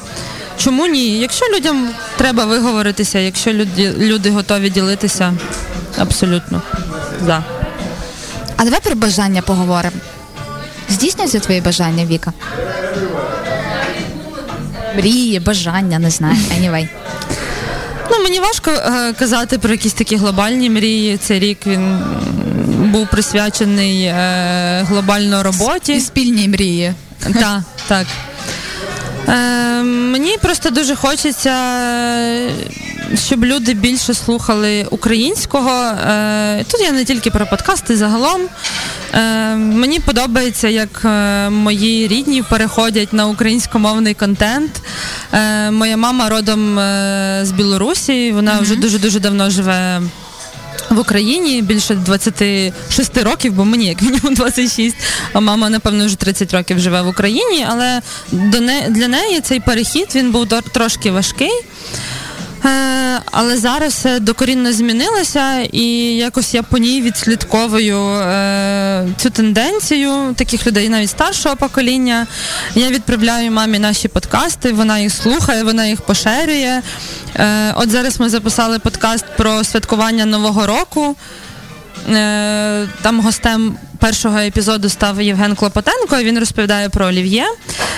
Чому 0.59 0.87
ні? 0.87 1.19
Якщо 1.19 1.47
людям 1.57 1.89
треба 2.17 2.45
виговоритися, 2.45 3.19
якщо 3.19 3.53
люди 3.53 3.95
люди 3.99 4.31
готові 4.31 4.71
ділитися, 4.71 5.35
абсолютно. 5.99 6.63
Да. 7.27 7.45
А 8.57 8.65
давай 8.65 8.81
про 8.81 8.95
бажання 8.95 9.43
поговоримо. 9.43 9.97
Здійснюється 10.93 11.41
твої 11.41 11.61
бажання, 11.61 12.05
Віка? 12.07 12.33
Мрії, 14.97 15.41
бажання, 15.41 15.99
не 15.99 16.11
знаю. 16.11 16.37
Anyway. 16.61 16.89
Ну, 18.11 18.23
мені 18.23 18.41
важко 18.41 18.71
е, 18.71 19.13
казати 19.19 19.59
про 19.59 19.71
якісь 19.71 19.93
такі 19.93 20.17
глобальні 20.17 20.71
мрії. 20.71 21.17
Цей 21.17 21.39
рік 21.41 21.67
він 21.67 21.99
був 22.93 23.09
присвячений 23.11 24.05
е, 24.05 24.85
глобально 24.89 25.43
роботі. 25.43 25.95
І 25.95 26.01
спільній 26.01 26.49
мрії. 26.49 26.95
Так, 27.41 27.61
так. 27.89 28.07
Е, 29.29 29.83
Мені 29.83 30.37
просто 30.43 30.71
дуже 30.71 30.97
хочеться, 30.97 31.55
щоб 33.27 33.45
люди 33.45 33.75
більше 33.75 34.15
слухали 34.15 34.87
українського. 34.91 35.71
Е, 35.85 36.65
Тут 36.71 36.81
я 36.81 36.93
не 36.93 37.05
тільки 37.05 37.31
про 37.31 37.47
подкасти 37.47 37.97
загалом. 37.97 38.41
Е, 39.15 39.57
Мені 39.57 40.01
подобається, 40.01 40.69
як 40.69 41.03
е, 41.05 41.51
мої 41.51 42.09
рідні 42.09 42.43
переходять 42.43 43.13
на 43.13 43.27
українськомовний 43.27 44.15
контент. 44.15 44.83
Е, 45.33 45.71
Моя 45.71 45.97
мама 45.97 46.29
родом 46.29 46.77
з 47.47 47.53
Білорусі, 47.57 48.33
вона 48.33 48.61
вже 48.61 48.77
дуже-дуже 48.77 49.21
давно 49.21 49.51
живе 49.51 50.03
в 50.91 50.99
Україні 50.99 51.63
більше 51.63 51.95
26 51.95 53.19
років, 53.23 53.53
бо 53.53 53.65
мені 53.65 53.87
як 53.87 54.03
мінімум 54.03 54.35
26, 54.35 54.97
а 55.33 55.41
мама, 55.41 55.71
напевно, 55.71 56.07
вже 56.07 56.17
30 56.17 56.55
років 56.55 56.79
живе 56.79 57.03
в 57.03 57.09
Україні, 57.09 57.67
але 57.69 58.01
для 58.89 59.09
неї 59.09 59.41
цей 59.41 59.61
перехід 59.61 60.09
він 60.15 60.31
був 60.33 60.47
трошки 60.73 61.11
важкий. 61.11 61.53
Е, 63.33 63.43
але 63.43 63.57
зараз 63.57 63.93
все 63.93 64.21
докорінно 64.21 64.73
змінилося, 64.73 65.61
і 65.73 65.87
якось 66.17 66.55
я 66.55 66.63
по 66.63 66.79
ній 66.79 67.03
відслідковую 67.03 67.99
е, 67.99 69.07
цю 69.17 69.31
тенденцію 69.31 70.35
таких 70.37 70.67
людей, 70.67 70.89
навіть 70.89 71.11
старшого 71.11 71.57
покоління. 71.57 72.27
Я 72.75 72.91
відправляю 72.91 73.51
мамі 73.51 73.79
наші 73.79 74.09
подкасти, 74.09 74.73
вона 74.73 74.99
їх 74.99 75.13
слухає, 75.13 75.63
вона 75.63 75.87
їх 75.87 76.01
поширює. 76.01 76.83
Е, 77.37 77.73
от 77.77 77.91
зараз 77.91 78.21
ми 78.21 78.29
записали 78.29 78.79
подкаст 78.79 79.25
про 79.37 79.65
святкування 79.65 80.27
Нового 80.27 80.67
року. 80.67 81.17
Е, 82.09 82.89
там 83.03 83.21
гостем 83.21 83.77
першого 84.03 84.39
епізоду 84.39 84.89
став 84.89 85.23
Євген 85.23 85.55
Клопотенко. 85.55 86.17
Він 86.17 86.39
розповідає 86.39 86.89
про 86.89 87.07
Олів'є. 87.07 87.47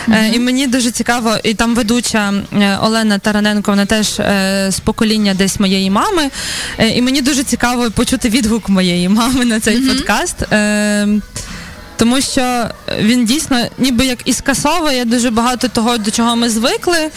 Mm-hmm. 0.08 0.32
І 0.32 0.38
мені 0.38 0.66
дуже 0.66 0.90
цікаво, 0.90 1.36
і 1.44 1.54
там 1.54 1.74
ведуча 1.74 2.32
е, 2.52 2.78
Олена 2.82 3.18
Тараненко, 3.18 3.70
вона 3.70 3.86
теж 3.86 4.08
з 4.68 4.80
покоління 4.84 5.34
десь 5.34 5.60
моєї 5.60 5.90
мами. 5.90 6.30
І 6.94 7.02
мені 7.02 7.20
дуже 7.20 7.42
цікаво 7.42 7.90
почути 7.90 8.28
відгук 8.28 8.68
моєї 8.68 9.08
мами 9.08 9.44
на 9.44 9.60
цей 9.60 9.76
mm-hmm. 9.76 9.88
подкаст. 9.88 10.36
Тому 11.96 12.20
що 12.20 12.68
він 13.00 13.24
дійсно 13.24 13.66
ніби 13.78 14.06
як 14.06 14.18
і 14.24 14.32
скасовує 14.32 15.04
дуже 15.04 15.30
багато 15.30 15.68
того, 15.68 15.98
до 15.98 16.10
чого 16.10 16.36
ми 16.36 16.50
звикли 16.50 17.10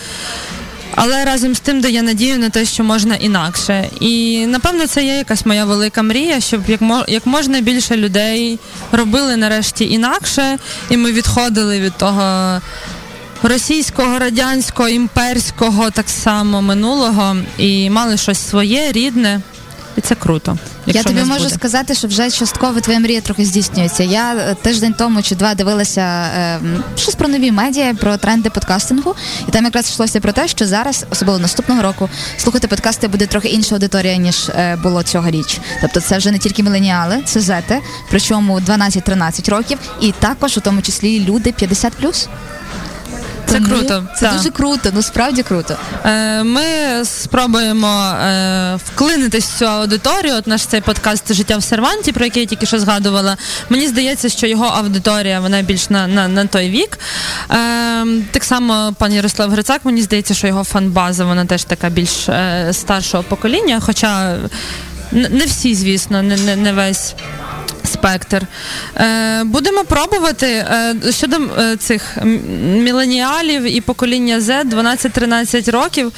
але 0.96 1.26
разом 1.26 1.56
з 1.56 1.60
тим 1.60 1.82
дає 1.82 2.02
надію 2.02 2.40
на 2.40 2.50
те, 2.50 2.66
що 2.66 2.84
можна 2.84 3.16
інакше. 3.16 3.90
І 4.00 4.46
напевно 4.48 4.88
це 4.88 5.06
є 5.06 5.16
якась 5.16 5.46
моя 5.46 5.66
велика 5.66 6.04
мрія, 6.04 6.40
щоб 6.40 6.62
як 6.68 6.82
як 7.08 7.26
можна 7.26 7.62
більше 7.62 7.98
людей 7.98 8.60
робили 8.92 9.38
нарешті 9.38 9.90
інакше, 9.90 10.58
і 10.90 10.98
ми 10.98 11.12
відходили 11.12 11.80
від 11.80 11.94
того. 11.98 12.62
Російського, 13.44 14.20
радянського, 14.20 14.90
імперського 14.90 15.92
так 15.92 16.10
само 16.10 16.62
минулого 16.62 17.36
і 17.58 17.90
мали 17.90 18.18
щось 18.18 18.50
своє, 18.50 18.92
рідне, 18.92 19.42
і 19.98 20.02
це 20.02 20.16
круто. 20.16 20.58
Я 20.86 21.04
тобі 21.04 21.24
можу 21.24 21.44
буде. 21.44 21.56
сказати, 21.56 21.94
що 21.94 22.08
вже 22.08 22.32
частково 22.32 22.82
твоя 22.82 23.00
мрія 23.00 23.22
трохи 23.22 23.46
здійснюється. 23.46 24.04
Я 24.04 24.36
е, 24.36 24.56
тиждень 24.62 24.96
тому 24.98 25.22
чи 25.22 25.36
два 25.36 25.56
дивилася 25.56 26.02
е, 26.02 26.60
щось 26.96 27.16
про 27.16 27.28
нові 27.28 27.52
медіа, 27.52 27.94
про 27.94 28.18
тренди 28.18 28.50
подкастингу, 28.50 29.16
і 29.48 29.52
там 29.52 29.66
якраз 29.66 29.90
йшлося 29.90 30.20
про 30.20 30.32
те, 30.32 30.48
що 30.48 30.68
зараз, 30.68 31.06
особливо 31.12 31.40
наступного 31.40 31.82
року, 31.82 32.10
слухати 32.38 32.68
подкасти 32.68 33.08
буде 33.08 33.26
трохи 33.26 33.48
інша 33.48 33.76
аудиторія 33.76 34.18
ніж 34.18 34.50
е, 34.50 34.76
було 34.84 35.04
цьогоріч. 35.04 35.60
Тобто, 35.82 36.02
це 36.02 36.18
вже 36.18 36.32
не 36.32 36.38
тільки 36.38 36.64
міленіали, 36.64 37.22
це 37.26 37.40
зети, 37.40 37.82
причому 38.10 38.60
12-13 38.60 39.52
років, 39.52 39.78
і 40.02 40.12
також 40.12 40.58
у 40.58 40.62
тому 40.62 40.82
числі 40.82 41.26
люди 41.26 41.50
50+. 41.50 42.28
Це 43.48 43.54
Тому 43.54 43.68
круто. 43.68 44.04
Це 44.16 44.26
так. 44.26 44.38
дуже 44.38 44.50
круто, 44.50 44.90
ну 44.94 45.02
справді 45.02 45.44
круто. 45.44 45.78
Е, 46.06 46.44
Ми 46.44 46.64
спробуємо 47.04 48.04
е, 48.12 48.76
вклинитись 48.76 49.46
в 49.46 49.58
цю 49.58 49.66
аудиторію. 49.66 50.34
От 50.36 50.48
наш 50.48 50.66
цей 50.66 50.82
подкаст 50.82 51.34
Життя 51.34 51.58
в 51.58 51.64
серванті, 51.64 52.12
про 52.12 52.26
який 52.26 52.42
я 52.42 52.48
тільки 52.48 52.66
що 52.66 52.80
згадувала. 52.80 53.38
Мені 53.70 53.88
здається, 53.88 54.30
що 54.30 54.48
його 54.48 54.66
аудиторія 54.66 55.40
вона 55.40 55.62
більш 55.62 55.90
на, 55.90 56.08
на, 56.08 56.28
на 56.28 56.46
той 56.46 56.70
вік. 56.70 57.00
Е, 57.52 58.06
Так 58.32 58.44
само 58.44 58.94
пан 59.00 59.14
Ярослав 59.14 59.50
Грицак, 59.52 59.86
мені 59.86 60.02
здається, 60.02 60.34
що 60.34 60.48
його 60.48 60.64
фан-база 60.64 61.26
вона 61.26 61.46
теж 61.46 61.64
така 61.64 61.90
більш 61.90 62.30
е, 62.30 62.70
старшого 62.74 63.24
покоління. 63.24 63.80
Хоча 63.86 64.36
не 65.12 65.46
всі, 65.46 65.76
звісно, 65.76 66.24
не, 66.24 66.38
не, 66.38 66.56
не 66.56 66.74
весь. 66.74 67.16
Спектр. 68.08 68.46
Е, 68.98 69.44
будемо 69.44 69.84
пробувати 69.84 70.48
е, 70.48 70.96
щодо 71.10 71.38
е, 71.38 71.78
цих 71.78 72.18
міленіалів 72.64 73.64
і 73.78 73.82
покоління 73.82 74.40
Z 74.40 74.64
12-13 74.64 75.72
років. 75.72 76.12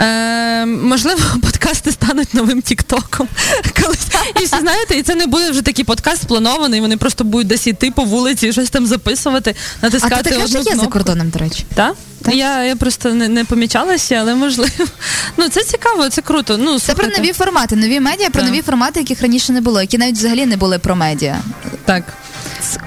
Е, 0.00 0.66
можливо, 0.66 1.20
подкасти 1.42 1.92
стануть 1.92 2.34
новим 2.34 2.62
Тіктоком. 2.62 3.28
І 4.40 4.44
всі 4.44 4.56
знаєте, 4.60 4.94
і 4.94 5.02
це 5.02 5.14
не 5.14 5.26
буде 5.26 5.50
вже 5.50 5.62
такий 5.62 5.84
подкаст 5.84 6.22
спланований. 6.22 6.80
Вони 6.80 6.96
просто 6.96 7.24
будуть 7.24 7.46
десь 7.46 7.66
іти 7.66 7.90
по 7.90 8.04
вулиці, 8.04 8.52
щось 8.52 8.70
там 8.70 8.86
записувати, 8.86 9.54
А 9.80 9.86
натискати 9.86 10.30
таке 10.30 10.44
вже 10.44 10.58
є 10.58 10.76
за 10.76 10.86
кордоном, 10.86 11.30
до 11.30 11.38
речі. 11.38 11.64
Так? 11.74 11.94
Так. 12.22 12.34
Я, 12.34 12.64
я 12.64 12.76
просто 12.76 13.14
не, 13.14 13.28
не 13.28 13.44
помічала 13.44 13.98
ще, 13.98 14.16
але 14.16 14.34
можливо. 14.34 14.70
Ну 15.36 15.48
це 15.48 15.64
цікаво, 15.64 16.08
це 16.08 16.22
круто. 16.22 16.56
Ну, 16.58 16.78
Це 16.78 16.94
про 16.94 17.06
нові 17.08 17.32
формати, 17.32 17.76
нові 17.76 18.00
медіа, 18.00 18.30
про 18.30 18.42
Так. 18.42 18.50
нові 18.50 18.62
формати, 18.62 19.00
яких 19.00 19.22
раніше 19.22 19.52
не 19.52 19.60
було, 19.60 19.80
які 19.80 19.98
навіть 19.98 20.16
взагалі 20.16 20.46
не 20.46 20.56
були 20.56 20.78
про 20.78 20.96
медіа. 20.96 21.40
Так. 21.84 22.04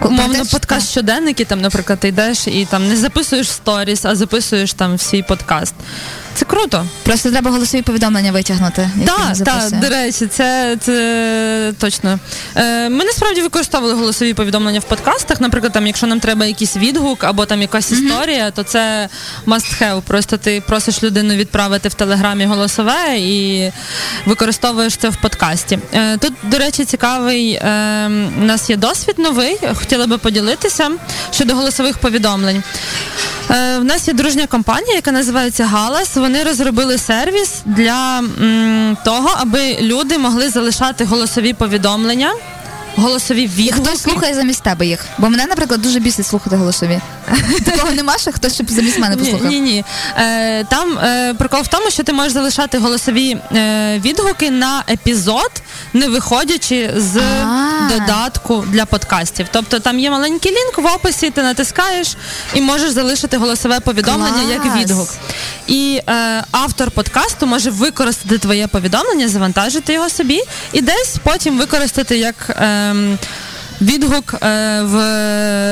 Умовно, 0.01 0.45
подкаст 0.45 0.91
щоденники, 0.91 1.45
там, 1.45 1.61
наприклад, 1.61 1.99
ти 1.99 2.07
йдеш 2.07 2.47
і 2.47 2.67
там 2.69 2.87
не 2.89 2.97
записуєш 2.97 3.51
сторіс, 3.51 4.05
а 4.05 4.15
записуєш 4.15 4.73
там 4.73 4.97
свій 4.97 5.23
подкаст. 5.23 5.73
Це 6.35 6.45
круто. 6.45 6.85
Просто 7.03 7.31
треба 7.31 7.51
голосові 7.51 7.81
повідомлення 7.81 8.31
витягнути. 8.31 8.89
Так, 9.05 9.37
так, 9.45 9.79
до 9.79 9.89
речі, 9.89 10.27
це, 10.27 10.77
це 10.81 11.73
точно. 11.79 12.19
Е, 12.55 12.89
ми 12.89 13.05
насправді 13.05 13.41
використовували 13.41 13.99
голосові 13.99 14.33
повідомлення 14.33 14.79
в 14.79 14.83
подкастах. 14.83 15.41
Наприклад, 15.41 15.73
там, 15.73 15.87
якщо 15.87 16.07
нам 16.07 16.19
треба 16.19 16.45
якийсь 16.45 16.77
відгук 16.77 17.23
або 17.23 17.45
там 17.45 17.61
якась 17.61 17.91
історія, 17.91 18.51
то 18.51 18.63
це 18.63 19.09
must 19.47 19.81
have. 19.81 20.01
Просто 20.01 20.37
ти 20.37 20.63
просиш 20.67 21.03
людину 21.03 21.33
відправити 21.33 21.89
в 21.89 21.93
телеграмі 21.93 22.45
голосове 22.45 23.17
і 23.17 23.71
використовуєш 24.25 24.95
це 24.95 25.09
в 25.09 25.15
подкасті. 25.15 25.79
Е, 25.93 26.17
тут, 26.17 26.33
до 26.43 26.57
речі, 26.57 26.85
цікавий 26.85 27.51
е, 27.51 27.61
у 28.41 28.43
нас 28.43 28.69
є 28.69 28.75
досвід 28.75 29.15
новий. 29.17 29.57
Хотіла 29.73 30.07
би 30.07 30.17
поділитися 30.17 30.91
щодо 31.31 31.55
голосових 31.55 31.97
повідомлень. 31.97 32.63
Е, 33.51 33.77
В 33.79 33.83
нас 33.83 34.07
є 34.07 34.13
дружня 34.13 34.47
компанія, 34.47 34.95
яка 34.95 35.11
називається 35.11 35.65
Галас. 35.65 36.15
Вони 36.15 36.43
розробили 36.43 36.97
сервіс 36.97 37.61
для 37.65 38.23
того, 39.05 39.29
аби 39.37 39.77
люди 39.81 40.17
могли 40.17 40.49
залишати 40.49 41.05
голосові 41.05 41.53
повідомлення, 41.53 42.33
голосові 42.95 43.41
І 43.41 43.47
відгуки. 43.47 43.89
хтось 43.89 44.01
слухає 44.01 44.33
замість 44.33 44.63
тебе 44.63 44.85
їх. 44.85 45.05
Бо 45.17 45.29
мене, 45.29 45.45
наприклад, 45.45 45.81
дуже 45.81 45.99
бісить 45.99 46.27
слухати 46.27 46.55
голосові. 46.55 46.99
Такого 47.65 47.91
нема, 47.91 48.17
що 48.17 48.31
хтось 48.31 48.53
щоб 48.53 48.71
замість 48.71 48.99
мене 48.99 49.17
послухав. 49.17 49.47
Ні, 49.47 49.59
ні, 49.59 49.71
ні. 49.71 49.85
Е, 50.17 50.63
там 50.63 50.97
е, 50.97 51.33
прикол 51.33 51.61
в 51.61 51.67
тому, 51.67 51.89
що 51.91 52.03
ти 52.03 52.13
можеш 52.13 52.33
залишати 52.33 52.77
голосові 52.77 53.37
е, 53.55 53.99
відгуки 54.05 54.51
на 54.51 54.83
епізод, 54.89 55.51
не 55.93 56.07
виходячи 56.09 56.93
з 56.97 57.17
А. 57.17 57.89
додатку 57.89 58.65
для 58.67 58.85
подкастів. 58.85 59.47
Тобто 59.51 59.79
там 59.79 59.99
є 59.99 60.11
маленький 60.11 60.51
лінк 60.51 60.77
в 60.77 60.95
описі, 60.95 61.29
ти 61.29 61.43
натискаєш 61.43 62.17
і 62.53 62.61
можеш 62.61 62.91
залишити 62.91 63.37
голосове 63.37 63.79
повідомлення 63.79 64.51
як 64.51 64.75
відгук. 64.75 65.09
І 65.67 66.01
е, 66.09 66.43
автор 66.51 66.91
подкасту 66.91 67.45
може 67.47 67.69
використати 67.69 68.37
твоє 68.37 68.67
повідомлення, 68.67 69.27
завантажити 69.27 69.93
його 69.93 70.09
собі 70.09 70.41
і 70.73 70.81
десь 70.81 71.15
потім 71.23 71.57
використати 71.57 72.17
як. 72.17 72.35
Ем, 72.89 73.19
Відгук 73.83 74.33
е, 74.33 74.81
в 74.81 74.97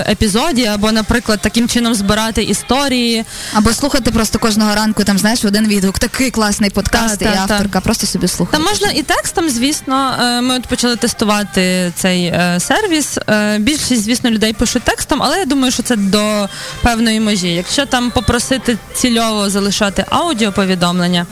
епізоді, 0.09 0.65
або, 0.65 0.91
наприклад, 0.91 1.39
таким 1.41 1.67
чином 1.67 1.95
збирати 1.95 2.43
історії. 2.43 3.25
Або 3.53 3.73
слухати 3.73 4.11
просто 4.11 4.39
кожного 4.39 4.75
ранку, 4.75 5.03
там 5.03 5.17
знаєш, 5.17 5.45
один 5.45 5.67
відгук. 5.67 5.99
Такий 5.99 6.31
класний 6.31 6.69
подкаст, 6.69 7.19
Так, 7.19 7.35
і 7.35 7.37
авторка, 7.37 7.81
просто 7.81 8.07
собі 8.07 8.27
слухає. 8.27 8.63
Та 8.63 8.69
можна 8.69 8.89
і 8.91 9.01
текстом, 9.01 9.49
звісно. 9.49 10.15
Е, 10.21 10.41
Ми 10.41 10.55
от 10.55 10.67
почали 10.67 10.95
тестувати 10.95 11.91
цей 11.95 12.25
е, 12.25 12.57
сервіс. 12.59 13.17
Е, 13.29 13.57
Більшість, 13.59 14.03
звісно, 14.03 14.29
людей 14.29 14.53
пишуть 14.53 14.83
текстом, 14.83 15.23
але 15.23 15.39
я 15.39 15.45
думаю, 15.45 15.71
що 15.71 15.83
це 15.83 15.95
до 15.95 16.49
певної 16.81 17.19
межі. 17.19 17.47
Якщо 17.47 17.85
там 17.85 18.11
попросити 18.11 18.77
цільово 18.93 19.49
залишати 19.49 20.05
аудіоповідомлення, 20.09 21.25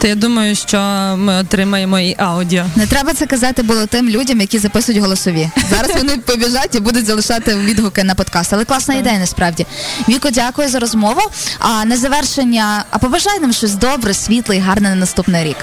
то 0.00 0.06
я 0.06 0.14
думаю, 0.14 0.56
що 0.56 0.78
ми 1.18 1.34
отримаємо 1.34 2.00
і 2.00 2.14
аудіо. 2.18 2.64
Не 2.76 2.86
треба 2.86 3.14
це 3.14 3.26
казати 3.26 3.62
було 3.62 3.86
тим 3.86 4.08
людям, 4.08 4.40
які 4.40 4.58
записують 4.58 5.00
голосові. 5.00 5.50
Зараз 5.70 5.90
вони 5.96 6.19
побіжать 6.20 6.74
і 6.74 6.80
будуть 6.80 7.06
залишати 7.06 7.54
відгуки 7.56 8.04
на 8.04 8.14
подкаст. 8.14 8.52
Але 8.52 8.64
класна 8.64 8.94
ідея 8.94 9.18
насправді. 9.18 9.66
Віко, 10.08 10.30
дякую 10.30 10.68
за 10.68 10.78
розмову. 10.78 11.20
А 11.58 11.84
на 11.84 11.96
завершення, 11.96 12.84
а 12.90 12.98
побажай 12.98 13.40
нам 13.40 13.52
щось 13.52 13.74
добре, 13.74 14.14
світле 14.14 14.56
і 14.56 14.60
гарне 14.60 14.88
на 14.88 14.94
наступний 14.96 15.44
рік. 15.44 15.56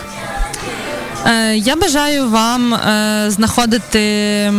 Е, 1.25 1.55
Я 1.55 1.75
бажаю 1.75 2.29
вам 2.29 2.73
е, 2.73 3.25
знаходити 3.27 4.53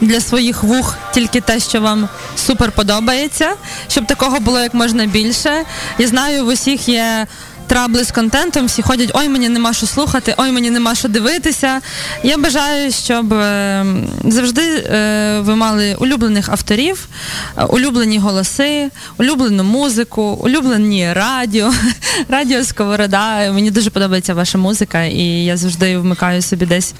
для 0.00 0.20
своїх 0.20 0.62
вух 0.62 0.96
тільки 1.14 1.40
те, 1.40 1.60
що 1.60 1.80
вам 1.80 2.08
супер 2.36 2.72
подобається, 2.72 3.50
щоб 3.88 4.06
такого 4.06 4.40
було 4.40 4.60
як 4.60 4.74
можна 4.74 5.06
більше. 5.06 5.64
Я 5.98 6.06
знаю, 6.06 6.44
в 6.44 6.48
усіх 6.48 6.88
є. 6.88 7.26
Трабли 7.68 8.04
з 8.04 8.10
контентом, 8.10 8.66
всі 8.66 8.82
ходять, 8.82 9.10
ой, 9.14 9.28
мені 9.28 9.48
нема 9.48 9.72
що 9.72 9.86
слухати, 9.86 10.34
ой, 10.38 10.52
мені 10.52 10.70
нема 10.70 10.94
що 10.94 11.08
дивитися. 11.08 11.80
Я 12.22 12.38
бажаю, 12.38 12.92
щоб 12.92 13.32
е, 13.32 13.86
завжди 14.24 14.62
е, 14.62 15.40
ви 15.40 15.56
мали 15.56 15.94
улюблених 15.94 16.48
авторів, 16.48 17.08
е, 17.56 17.64
улюблені 17.64 18.18
голоси, 18.18 18.90
улюблену 19.18 19.64
музику, 19.64 20.22
улюблені 20.22 21.12
радіо, 21.12 21.72
радіо 22.28 22.64
Сковорода. 22.64 23.52
Мені 23.52 23.70
дуже 23.70 23.90
подобається 23.90 24.34
ваша 24.34 24.58
музика, 24.58 25.04
і 25.04 25.44
я 25.44 25.56
завжди 25.56 25.98
вмикаю 25.98 26.42
собі 26.42 26.66
десь 26.66 26.94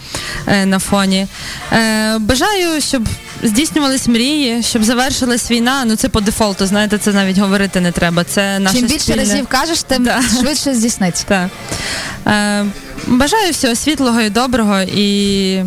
на 0.64 0.78
фоні. 0.78 1.26
Бажаю, 2.18 2.80
щоб 2.80 3.02
здійснювались 3.42 4.08
мрії, 4.08 4.62
щоб 4.62 4.84
завершилась 4.84 5.50
війна. 5.50 5.84
Ну 5.86 5.96
це 5.96 6.08
по 6.08 6.20
дефолту, 6.20 6.66
знаєте, 6.66 6.98
це 6.98 7.12
навіть 7.12 7.38
говорити 7.38 7.80
не 7.80 7.92
треба. 7.92 8.24
Це 8.24 8.58
наше 8.58 8.76
Чим 8.76 8.86
більше 8.86 9.00
спільне... 9.00 9.22
разів 9.22 9.46
кажеш, 9.46 9.82
тим 9.82 10.04
Да. 10.04 10.22
швидше 10.40 10.57
здійсниться. 10.66 11.24
Так. 11.28 11.50
Е, 12.26 12.66
бажаю 13.06 13.52
всього 13.52 13.74
світлого 13.74 14.20
і 14.20 14.30
доброго, 14.30 14.80
і 14.80 15.62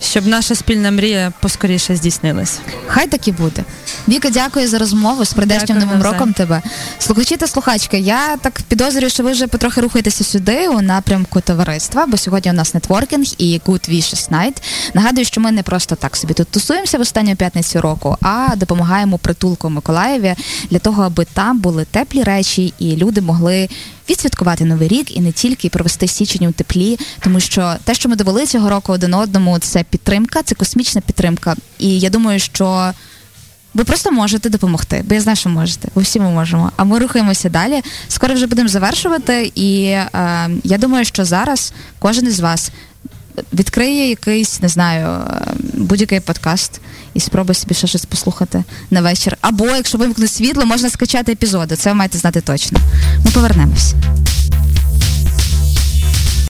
щоб 0.00 0.26
наша 0.26 0.54
спільна 0.54 0.90
мрія 0.90 1.32
поскоріше 1.40 1.96
здійснилась. 1.96 2.58
Хай 2.86 3.06
так 3.06 3.28
і 3.28 3.32
буде. 3.32 3.64
Віка, 4.08 4.30
дякую 4.30 4.68
за 4.68 4.78
розмову 4.78 5.24
з 5.24 5.32
прийдешнім 5.32 5.78
новим 5.78 6.02
роком 6.02 6.32
тебе. 6.32 6.62
Слухачі 6.98 7.36
та 7.36 7.46
слухачки, 7.46 7.98
я 7.98 8.36
так 8.36 8.60
підозрюю, 8.68 9.10
що 9.10 9.22
ви 9.22 9.32
вже 9.32 9.46
потрохи 9.46 9.80
рухаєтеся 9.80 10.24
сюди 10.24 10.68
у 10.68 10.80
напрямку 10.80 11.40
товариства, 11.40 12.06
бо 12.06 12.16
сьогодні 12.16 12.50
у 12.50 12.54
нас 12.54 12.74
нетворкінг 12.74 13.26
і 13.38 13.60
Good 13.66 13.90
Vicious 13.90 14.30
Night. 14.30 14.56
Нагадую, 14.94 15.24
що 15.24 15.40
ми 15.40 15.52
не 15.52 15.62
просто 15.62 15.94
так 15.94 16.16
собі 16.16 16.34
тут 16.34 16.48
тусуємося 16.48 16.98
в 16.98 17.00
останню 17.00 17.36
п'ятницю 17.36 17.80
року, 17.80 18.16
а 18.22 18.56
допомагаємо 18.56 19.18
притулку 19.18 19.70
Миколаєві 19.70 20.34
для 20.70 20.78
того, 20.78 21.02
аби 21.02 21.26
там 21.32 21.58
були 21.58 21.84
теплі 21.84 22.22
речі 22.22 22.74
і 22.78 22.96
люди 22.96 23.20
могли 23.20 23.68
відсвяткувати 24.10 24.64
новий 24.64 24.88
рік 24.88 25.16
і 25.16 25.20
не 25.20 25.32
тільки 25.32 25.68
провести 25.68 26.08
січень 26.08 26.46
у 26.46 26.52
теплі, 26.52 26.98
тому 27.20 27.40
що 27.40 27.74
те, 27.84 27.94
що 27.94 28.08
ми 28.08 28.16
довели 28.16 28.46
цього 28.46 28.70
року 28.70 28.92
один 28.92 29.14
одному, 29.14 29.58
це 29.58 29.84
підтримка, 29.84 30.42
це 30.42 30.54
космічна 30.54 31.00
підтримка. 31.00 31.56
І 31.78 32.00
я 32.00 32.10
думаю, 32.10 32.38
що 32.38 32.92
ви 33.74 33.84
просто 33.84 34.12
можете 34.12 34.48
допомогти, 34.48 35.04
бо 35.08 35.14
я 35.14 35.20
знаю, 35.20 35.36
що 35.36 35.48
можете. 35.48 35.88
Ви 35.94 36.02
всі 36.02 36.20
ми 36.20 36.30
можемо. 36.30 36.72
А 36.76 36.84
ми 36.84 36.98
рухаємося 36.98 37.48
далі. 37.48 37.82
Скоро 38.08 38.34
вже 38.34 38.46
будемо 38.46 38.68
завершувати. 38.68 39.52
І 39.54 39.82
е, 39.84 40.10
я 40.64 40.78
думаю, 40.78 41.04
що 41.04 41.24
зараз 41.24 41.72
кожен 41.98 42.26
із 42.26 42.40
вас 42.40 42.70
відкриє 43.52 44.08
якийсь, 44.08 44.62
не 44.62 44.68
знаю, 44.68 45.06
е, 45.06 45.52
будь-який 45.74 46.20
подкаст 46.20 46.80
і 47.16 47.20
спробуй 47.20 47.54
собі 47.54 47.74
ще 47.74 47.86
щось 47.86 48.04
послухати 48.04 48.64
на 48.90 49.02
вечір. 49.02 49.36
Або 49.40 49.66
якщо 49.66 49.98
вимкнуть 49.98 50.30
світло, 50.30 50.66
можна 50.66 50.90
скачати 50.90 51.32
епізоди. 51.32 51.76
Це 51.76 51.90
ви 51.90 51.94
маєте 51.94 52.18
знати 52.18 52.40
точно. 52.40 52.78
Ми 53.24 53.30
повернемось. 53.30 53.94